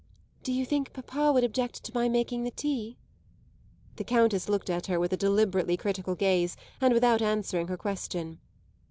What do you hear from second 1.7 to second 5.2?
to my making the tea?" The Countess looked at her with a